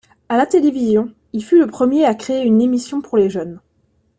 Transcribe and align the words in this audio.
À 0.29 0.37
la 0.37 0.47
télévision, 0.47 1.13
il 1.31 1.43
fut 1.43 1.59
le 1.59 1.67
premier 1.67 2.05
à 2.05 2.15
créer 2.15 2.43
une 2.43 2.59
émission 2.59 3.01
pour 3.01 3.17
les 3.19 3.29
jeunes. 3.29 3.59